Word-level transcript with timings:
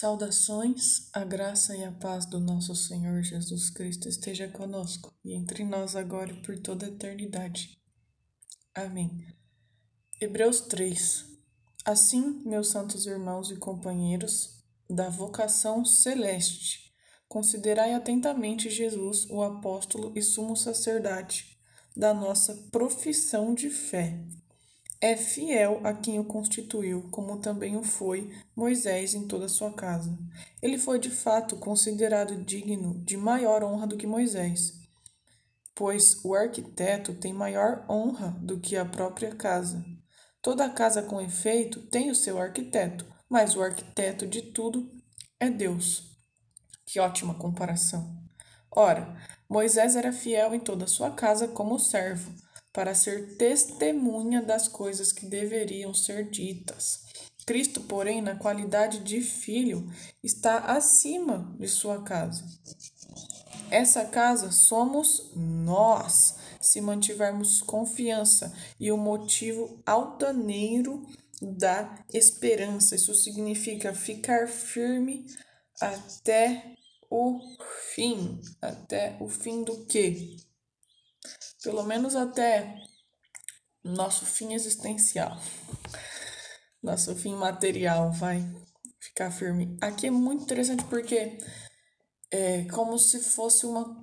Saudações, 0.00 1.08
a 1.12 1.24
graça 1.24 1.76
e 1.76 1.82
a 1.82 1.90
paz 1.90 2.24
do 2.24 2.38
nosso 2.38 2.72
Senhor 2.72 3.20
Jesus 3.20 3.68
Cristo 3.68 4.08
esteja 4.08 4.46
conosco 4.46 5.12
e 5.24 5.34
entre 5.34 5.64
nós 5.64 5.96
agora 5.96 6.30
e 6.30 6.40
por 6.40 6.56
toda 6.56 6.86
a 6.86 6.88
eternidade. 6.88 7.76
Amém. 8.72 9.26
Hebreus 10.20 10.60
3. 10.60 11.24
Assim, 11.84 12.44
meus 12.46 12.68
santos 12.68 13.06
irmãos 13.06 13.50
e 13.50 13.56
companheiros 13.56 14.62
da 14.88 15.08
vocação 15.08 15.84
celeste, 15.84 16.94
considerai 17.26 17.92
atentamente 17.92 18.70
Jesus, 18.70 19.26
o 19.28 19.42
apóstolo 19.42 20.12
e 20.14 20.22
sumo 20.22 20.56
sacerdote 20.56 21.58
da 21.96 22.14
nossa 22.14 22.54
profissão 22.70 23.52
de 23.52 23.68
fé 23.68 24.24
é 25.00 25.16
fiel 25.16 25.80
a 25.84 25.92
quem 25.94 26.18
o 26.18 26.24
constituiu, 26.24 27.08
como 27.10 27.38
também 27.38 27.76
o 27.76 27.84
foi 27.84 28.32
Moisés 28.54 29.14
em 29.14 29.28
toda 29.28 29.46
a 29.46 29.48
sua 29.48 29.72
casa. 29.72 30.18
Ele 30.60 30.76
foi 30.76 30.98
de 30.98 31.10
fato 31.10 31.56
considerado 31.56 32.42
digno 32.44 33.00
de 33.04 33.16
maior 33.16 33.62
honra 33.62 33.86
do 33.86 33.96
que 33.96 34.06
Moisés, 34.06 34.74
pois 35.74 36.24
o 36.24 36.34
arquiteto 36.34 37.14
tem 37.14 37.32
maior 37.32 37.84
honra 37.88 38.36
do 38.40 38.58
que 38.58 38.76
a 38.76 38.84
própria 38.84 39.34
casa. 39.34 39.84
Toda 40.42 40.68
casa, 40.70 41.02
com 41.02 41.20
efeito, 41.20 41.80
tem 41.82 42.10
o 42.10 42.14
seu 42.14 42.40
arquiteto, 42.40 43.06
mas 43.28 43.54
o 43.54 43.62
arquiteto 43.62 44.26
de 44.26 44.42
tudo 44.42 44.90
é 45.38 45.48
Deus. 45.48 46.16
Que 46.84 46.98
ótima 46.98 47.34
comparação! 47.34 48.16
Ora, 48.70 49.16
Moisés 49.48 49.94
era 49.94 50.12
fiel 50.12 50.54
em 50.54 50.60
toda 50.60 50.84
a 50.84 50.88
sua 50.88 51.10
casa 51.10 51.46
como 51.46 51.78
servo 51.78 52.32
para 52.78 52.94
ser 52.94 53.34
testemunha 53.34 54.40
das 54.40 54.68
coisas 54.68 55.10
que 55.10 55.26
deveriam 55.26 55.92
ser 55.92 56.30
ditas. 56.30 57.00
Cristo, 57.44 57.80
porém, 57.80 58.22
na 58.22 58.36
qualidade 58.36 59.00
de 59.00 59.20
filho, 59.20 59.92
está 60.22 60.58
acima 60.58 61.56
de 61.58 61.66
sua 61.66 62.04
casa. 62.04 62.44
Essa 63.68 64.04
casa 64.04 64.52
somos 64.52 65.32
nós, 65.34 66.36
se 66.60 66.80
mantivermos 66.80 67.60
confiança 67.60 68.56
e 68.78 68.92
o 68.92 68.96
motivo 68.96 69.82
altaneiro 69.84 71.04
da 71.42 71.98
esperança. 72.14 72.94
Isso 72.94 73.12
significa 73.12 73.92
ficar 73.92 74.46
firme 74.46 75.26
até 75.80 76.76
o 77.10 77.40
fim. 77.92 78.40
Até 78.62 79.16
o 79.18 79.28
fim 79.28 79.64
do 79.64 79.84
quê? 79.86 80.36
Pelo 81.62 81.82
menos 81.82 82.14
até 82.14 82.74
nosso 83.84 84.26
fim 84.26 84.52
existencial, 84.52 85.40
nosso 86.82 87.14
fim 87.16 87.34
material 87.34 88.12
vai 88.12 88.42
ficar 89.00 89.30
firme. 89.30 89.76
Aqui 89.80 90.06
é 90.06 90.10
muito 90.10 90.44
interessante 90.44 90.84
porque 90.84 91.38
é 92.30 92.64
como 92.64 92.98
se 92.98 93.20
fosse 93.20 93.66
uma 93.66 94.00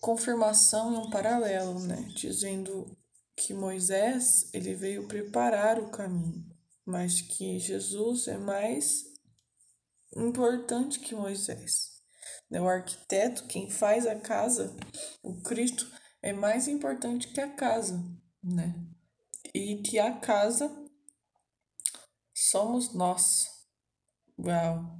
confirmação 0.00 0.94
e 0.94 0.96
um 0.98 1.10
paralelo, 1.10 1.80
né? 1.80 1.96
Dizendo 2.14 2.86
que 3.36 3.52
Moisés 3.52 4.48
ele 4.52 4.74
veio 4.74 5.06
preparar 5.06 5.78
o 5.78 5.90
caminho, 5.90 6.44
mas 6.84 7.20
que 7.20 7.58
Jesus 7.58 8.28
é 8.28 8.38
mais 8.38 9.04
importante 10.16 11.00
que 11.00 11.14
Moisés. 11.14 11.96
Né? 12.50 12.60
O 12.60 12.68
arquiteto, 12.68 13.46
quem 13.46 13.68
faz 13.68 14.06
a 14.06 14.14
casa, 14.14 14.74
o 15.22 15.40
Cristo, 15.42 15.90
é 16.26 16.32
mais 16.32 16.66
importante 16.66 17.28
que 17.28 17.40
a 17.40 17.48
casa, 17.48 18.04
né? 18.42 18.74
E 19.54 19.76
que 19.76 19.96
a 19.96 20.10
casa 20.10 20.68
somos 22.34 22.92
nós. 22.92 23.46
Uau! 24.36 24.98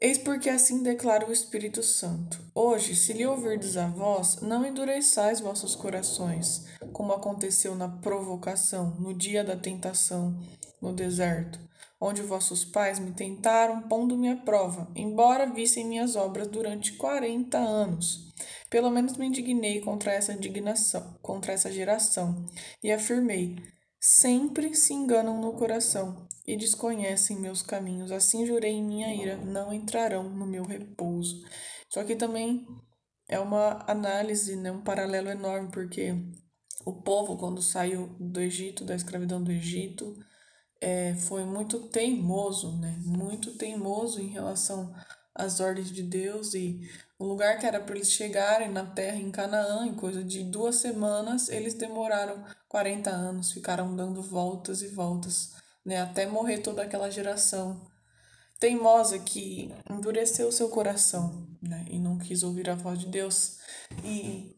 Eis 0.00 0.18
porque 0.18 0.50
assim 0.50 0.82
declara 0.82 1.28
o 1.28 1.32
Espírito 1.32 1.80
Santo. 1.80 2.44
Hoje, 2.52 2.96
se 2.96 3.12
lhe 3.12 3.24
ouvirdes 3.24 3.76
a 3.76 3.86
voz, 3.86 4.40
não 4.40 4.66
endureçais 4.66 5.38
vossos 5.38 5.76
corações, 5.76 6.66
como 6.92 7.12
aconteceu 7.12 7.76
na 7.76 7.88
provocação, 7.88 8.96
no 8.98 9.14
dia 9.14 9.44
da 9.44 9.56
tentação, 9.56 10.36
no 10.80 10.92
deserto, 10.92 11.60
onde 12.04 12.20
vossos 12.20 12.64
pais 12.64 12.98
me 12.98 13.12
tentaram, 13.12 13.82
pondo-me 13.82 14.28
à 14.28 14.36
prova, 14.36 14.90
embora 14.96 15.46
vissem 15.46 15.86
minhas 15.86 16.16
obras 16.16 16.48
durante 16.48 16.94
quarenta 16.94 17.58
anos. 17.58 18.34
Pelo 18.68 18.90
menos 18.90 19.16
me 19.16 19.26
indignei 19.26 19.80
contra 19.80 20.12
essa 20.12 20.32
indignação, 20.32 21.16
contra 21.22 21.52
essa 21.52 21.70
geração, 21.70 22.44
e 22.82 22.90
afirmei: 22.90 23.54
sempre 24.00 24.74
se 24.74 24.92
enganam 24.92 25.40
no 25.40 25.52
coração 25.52 26.26
e 26.44 26.56
desconhecem 26.56 27.38
meus 27.38 27.62
caminhos. 27.62 28.10
Assim 28.10 28.44
jurei 28.44 28.72
em 28.72 28.82
minha 28.82 29.14
ira: 29.14 29.36
não 29.36 29.72
entrarão 29.72 30.28
no 30.28 30.44
meu 30.44 30.64
repouso. 30.64 31.40
Isso 31.88 32.00
aqui 32.00 32.16
também 32.16 32.66
é 33.28 33.38
uma 33.38 33.84
análise, 33.86 34.56
né, 34.56 34.72
um 34.72 34.82
paralelo 34.82 35.28
enorme, 35.28 35.70
porque 35.70 36.16
o 36.84 37.00
povo, 37.00 37.36
quando 37.36 37.62
saiu 37.62 38.08
do 38.18 38.40
Egito, 38.40 38.84
da 38.84 38.96
escravidão 38.96 39.40
do 39.40 39.52
Egito, 39.52 40.16
é, 40.82 41.14
foi 41.14 41.44
muito 41.44 41.78
teimoso, 41.78 42.72
né? 42.78 42.98
Muito 43.04 43.52
teimoso 43.52 44.20
em 44.20 44.26
relação 44.26 44.92
às 45.32 45.60
ordens 45.60 45.92
de 45.92 46.02
Deus 46.02 46.54
e 46.54 46.80
o 47.18 47.24
lugar 47.24 47.58
que 47.60 47.64
era 47.64 47.80
para 47.80 47.94
eles 47.94 48.10
chegarem 48.10 48.68
na 48.68 48.84
terra 48.84 49.16
em 49.16 49.30
Canaã, 49.30 49.86
em 49.86 49.94
coisa 49.94 50.24
de 50.24 50.42
duas 50.42 50.76
semanas, 50.76 51.48
eles 51.48 51.72
demoraram 51.72 52.44
40 52.68 53.08
anos, 53.08 53.52
ficaram 53.52 53.94
dando 53.94 54.20
voltas 54.20 54.82
e 54.82 54.88
voltas, 54.88 55.52
né, 55.86 56.02
até 56.02 56.26
morrer 56.26 56.58
toda 56.58 56.82
aquela 56.82 57.08
geração 57.08 57.80
teimosa 58.58 59.18
que 59.20 59.72
endureceu 59.88 60.50
seu 60.50 60.68
coração, 60.68 61.46
né, 61.62 61.84
e 61.88 61.98
não 61.98 62.18
quis 62.18 62.42
ouvir 62.42 62.68
a 62.68 62.74
voz 62.74 62.98
de 62.98 63.06
Deus. 63.06 63.58
E 64.04 64.56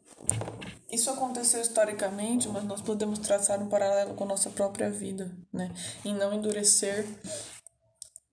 isso 0.91 1.11
aconteceu 1.11 1.61
historicamente, 1.61 2.49
mas 2.49 2.65
nós 2.65 2.81
podemos 2.81 3.19
traçar 3.19 3.61
um 3.61 3.69
paralelo 3.69 4.15
com 4.15 4.25
nossa 4.25 4.51
própria 4.51 4.91
vida, 4.91 5.37
né, 5.53 5.75
em 6.05 6.15
não 6.15 6.33
endurecer 6.33 7.07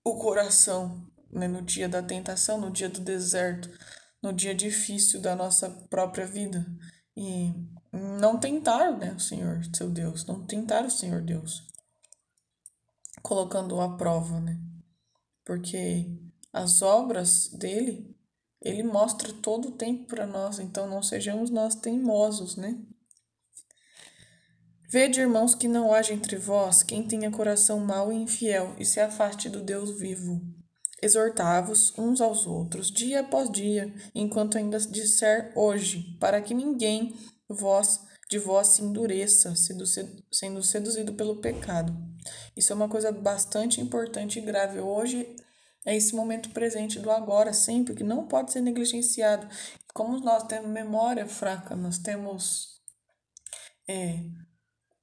o 0.04 0.16
coração, 0.16 1.04
né, 1.30 1.48
no 1.48 1.62
dia 1.62 1.88
da 1.88 2.02
tentação, 2.02 2.60
no 2.60 2.70
dia 2.70 2.88
do 2.88 3.00
deserto, 3.00 3.70
no 4.22 4.32
dia 4.32 4.54
difícil 4.54 5.20
da 5.20 5.34
nossa 5.34 5.68
própria 5.90 6.26
vida. 6.26 6.64
E 7.16 7.52
não 7.92 8.38
tentar, 8.38 8.96
né, 8.96 9.12
o 9.12 9.20
Senhor, 9.20 9.60
seu 9.74 9.90
Deus, 9.90 10.24
não 10.24 10.46
tentar 10.46 10.84
o 10.84 10.90
Senhor 10.90 11.20
Deus, 11.20 11.66
colocando 13.22 13.80
à 13.80 13.96
prova, 13.96 14.40
né? 14.40 14.58
Porque 15.44 16.06
as 16.52 16.80
obras 16.80 17.48
dele, 17.48 18.11
ele 18.62 18.82
mostra 18.82 19.32
todo 19.32 19.68
o 19.68 19.72
tempo 19.72 20.06
para 20.06 20.26
nós, 20.26 20.58
então 20.58 20.88
não 20.88 21.02
sejamos 21.02 21.50
nós 21.50 21.74
teimosos, 21.74 22.56
né? 22.56 22.78
Vede, 24.88 25.20
irmãos, 25.20 25.54
que 25.54 25.68
não 25.68 25.92
haja 25.92 26.12
entre 26.12 26.36
vós 26.36 26.82
quem 26.82 27.06
tenha 27.06 27.30
coração 27.30 27.80
mau 27.80 28.12
e 28.12 28.16
infiel 28.16 28.74
e 28.78 28.84
se 28.84 29.00
afaste 29.00 29.48
do 29.48 29.60
Deus 29.60 29.98
vivo 29.98 30.40
exortavos 31.02 31.92
uns 31.98 32.20
aos 32.20 32.46
outros, 32.46 32.88
dia 32.88 33.20
após 33.20 33.50
dia, 33.50 33.92
enquanto 34.14 34.56
ainda 34.56 34.78
disser 34.78 35.52
hoje, 35.56 36.16
para 36.20 36.40
que 36.40 36.54
ninguém 36.54 37.12
vós 37.48 38.00
de 38.30 38.38
vós 38.38 38.68
se 38.68 38.82
endureça, 38.82 39.52
sendo 40.30 40.62
seduzido 40.62 41.12
pelo 41.14 41.40
pecado. 41.40 41.92
Isso 42.56 42.72
é 42.72 42.76
uma 42.76 42.88
coisa 42.88 43.10
bastante 43.12 43.80
importante 43.80 44.38
e 44.38 44.42
grave. 44.42 44.78
Hoje 44.78 45.36
é 45.84 45.96
esse 45.96 46.14
momento 46.14 46.50
presente 46.50 47.00
do 47.00 47.10
agora, 47.10 47.52
sempre, 47.52 47.94
que 47.94 48.04
não 48.04 48.26
pode 48.26 48.52
ser 48.52 48.60
negligenciado. 48.60 49.48
Como 49.92 50.18
nós 50.20 50.44
temos 50.44 50.70
memória 50.70 51.26
fraca, 51.26 51.74
nós 51.74 51.98
temos 51.98 52.80
é, 53.88 54.20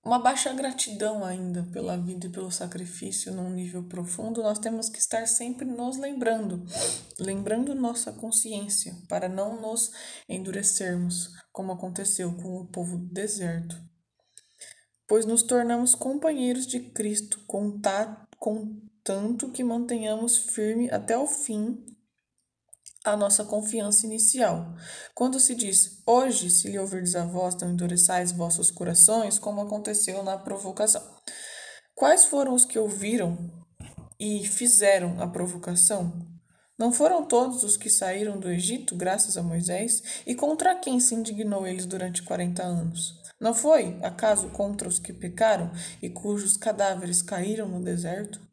uma 0.04 0.18
baixa 0.18 0.54
gratidão 0.54 1.26
ainda 1.26 1.64
pela 1.74 1.98
vida 1.98 2.28
e 2.28 2.32
pelo 2.32 2.50
sacrifício 2.50 3.34
num 3.34 3.50
nível 3.50 3.84
profundo, 3.84 4.42
nós 4.42 4.58
temos 4.58 4.88
que 4.88 4.98
estar 4.98 5.28
sempre 5.28 5.66
nos 5.66 5.98
lembrando, 5.98 6.66
lembrando 7.20 7.76
nossa 7.76 8.14
consciência, 8.14 8.96
para 9.10 9.28
não 9.28 9.62
nos 9.62 9.92
endurecermos, 10.28 11.30
como 11.52 11.74
aconteceu 11.74 12.34
com 12.38 12.62
o 12.62 12.68
povo 12.68 12.98
do 12.98 13.14
deserto. 13.14 13.76
Pois 15.06 15.26
nos 15.26 15.44
tornamos 15.44 15.94
companheiros 15.94 16.66
de 16.66 16.80
Cristo, 16.80 17.44
contanto 19.10 19.50
que 19.50 19.64
mantenhamos 19.64 20.38
firme 20.38 20.88
até 20.92 21.18
o 21.18 21.26
fim 21.26 21.84
a 23.04 23.18
nossa 23.18 23.44
confiança 23.44 24.06
inicial. 24.06 24.76
Quando 25.16 25.40
se 25.40 25.56
diz, 25.56 26.04
hoje, 26.06 26.52
se 26.52 26.70
lhe 26.70 26.78
ouvirdes 26.78 27.16
a 27.16 27.26
voz, 27.26 27.56
não 27.56 27.72
endureçais 27.72 28.32
vossos 28.32 28.70
corações, 28.70 29.40
como 29.40 29.62
aconteceu 29.62 30.22
na 30.22 30.38
provocação. 30.38 31.02
Quais 31.96 32.26
foram 32.26 32.54
os 32.54 32.66
que 32.66 32.78
ouviram 32.78 33.36
e 34.20 34.46
fizeram 34.46 35.20
a 35.20 35.28
provocação? 35.28 36.14
Não 36.78 36.92
foram 36.92 37.26
todos 37.26 37.64
os 37.64 37.76
que 37.76 37.90
saíram 37.90 38.40
do 38.40 38.52
Egito, 38.52 38.96
graças 38.96 39.38
a 39.38 39.42
Moisés? 39.42 40.22
E 40.28 40.36
contra 40.36 40.76
quem 40.76 41.00
se 41.00 41.16
indignou 41.16 41.66
eles 41.66 41.88
durante 41.88 42.22
quarenta 42.22 42.62
anos? 42.62 43.16
Não 43.42 43.56
foi, 43.56 43.98
acaso, 44.04 44.50
contra 44.50 44.88
os 44.88 45.00
que 45.00 45.14
pecaram 45.14 45.72
e 46.00 46.12
cujos 46.12 46.56
cadáveres 46.56 47.24
caíram 47.24 47.68
no 47.68 47.84
deserto? 47.84 48.49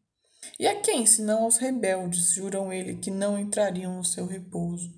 E 0.59 0.67
a 0.67 0.81
quem, 0.81 1.05
senão 1.07 1.43
aos 1.43 1.59
rebeldes, 1.59 2.35
juram 2.35 2.73
ele 2.73 2.97
que 2.97 3.11
não 3.11 3.39
entrariam 3.39 3.97
no 3.97 4.05
seu 4.05 4.27
repouso? 4.27 4.91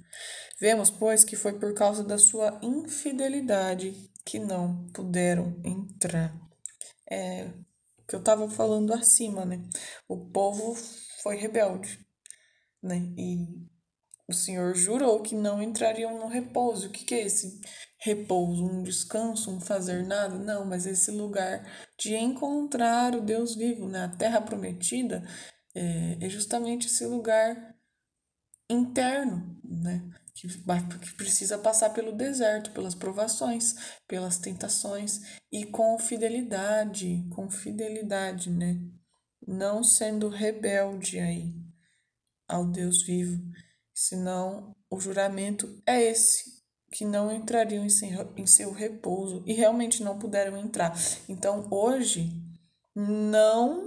Vemos, 0.61 0.91
pois, 0.91 1.25
que 1.25 1.37
foi 1.37 1.59
por 1.59 1.75
causa 1.75 2.03
da 2.05 2.19
sua 2.19 2.59
infidelidade 2.63 4.11
que 4.25 4.39
não 4.39 4.87
puderam 4.93 5.61
entrar. 5.65 6.35
É 7.11 7.51
que 8.09 8.15
eu 8.15 8.21
estava 8.21 8.49
falando 8.49 8.95
acima, 8.95 9.45
né? 9.45 9.63
O 10.09 10.31
povo 10.31 10.75
foi 11.23 11.37
rebelde, 11.37 11.99
né? 12.83 12.97
E 13.19 13.47
o 14.27 14.33
Senhor 14.33 14.75
jurou 14.75 15.21
que 15.21 15.35
não 15.35 15.63
entrariam 15.63 16.19
no 16.19 16.27
repouso. 16.27 16.89
O 16.89 16.91
que, 16.91 17.05
que 17.05 17.15
é 17.15 17.27
esse 17.27 17.61
repouso? 17.99 18.65
Um 18.65 18.83
descanso, 18.83 19.51
um 19.51 19.61
fazer 19.61 20.07
nada? 20.07 20.39
Não, 20.39 20.65
mas 20.65 20.87
esse 20.87 21.11
lugar 21.11 21.63
de 21.99 22.15
encontrar 22.15 23.15
o 23.15 23.21
Deus 23.21 23.55
vivo, 23.55 23.89
né? 23.89 24.13
Terra 24.19 24.41
prometida 24.41 25.23
é, 25.75 26.19
é 26.21 26.29
justamente 26.29 26.87
esse 26.87 27.05
lugar 27.05 27.75
interno, 28.71 29.61
né? 29.65 30.09
Que, 30.35 30.47
que 30.47 31.15
precisa 31.15 31.59
passar 31.59 31.91
pelo 31.91 32.13
deserto, 32.13 32.71
pelas 32.71 32.95
provações, 32.95 33.75
pelas 34.07 34.39
tentações 34.39 35.21
e 35.51 35.67
com 35.67 35.99
fidelidade, 35.99 37.27
com 37.31 37.51
fidelidade, 37.51 38.51
né? 38.51 38.81
Não 39.47 39.83
sendo 39.83 40.29
rebelde 40.29 41.19
aí 41.19 41.53
ao 42.47 42.65
Deus 42.65 43.03
vivo 43.03 43.43
senão 43.99 44.77
o 44.89 45.01
juramento 45.01 45.83
é 45.85 46.01
esse, 46.01 46.58
que 46.91 47.05
não 47.05 47.31
entrariam 47.31 47.85
em 47.85 47.89
seu, 47.89 48.09
em 48.37 48.47
seu 48.47 48.73
repouso 48.73 49.43
e 49.47 49.53
realmente 49.53 50.03
não 50.03 50.19
puderam 50.19 50.57
entrar. 50.57 50.95
Então, 51.29 51.69
hoje, 51.71 52.33
não 52.95 53.87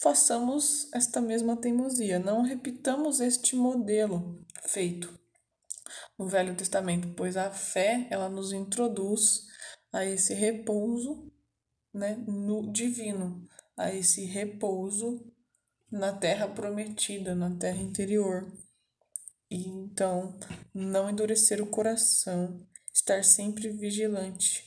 façamos 0.00 0.92
esta 0.92 1.20
mesma 1.20 1.56
teimosia, 1.56 2.18
não 2.18 2.42
repitamos 2.42 3.20
este 3.20 3.56
modelo 3.56 4.44
feito 4.62 5.22
no 6.18 6.26
Velho 6.26 6.54
Testamento, 6.54 7.14
pois 7.16 7.36
a 7.36 7.50
fé, 7.50 8.06
ela 8.10 8.28
nos 8.28 8.52
introduz 8.52 9.46
a 9.92 10.04
esse 10.04 10.34
repouso, 10.34 11.30
né, 11.92 12.16
no 12.26 12.72
divino, 12.72 13.46
a 13.76 13.92
esse 13.94 14.24
repouso 14.24 15.24
na 15.90 16.12
terra 16.12 16.48
prometida, 16.48 17.34
na 17.34 17.54
terra 17.56 17.78
interior. 17.78 18.50
E 19.52 19.68
então, 19.68 20.34
não 20.72 21.10
endurecer 21.10 21.60
o 21.60 21.66
coração, 21.66 22.66
estar 22.90 23.22
sempre 23.22 23.68
vigilante, 23.68 24.64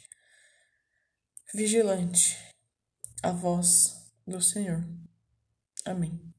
vigilante 1.55 2.37
à 3.23 3.31
voz 3.31 4.13
do 4.27 4.39
Senhor. 4.39 4.87
Amém. 5.83 6.34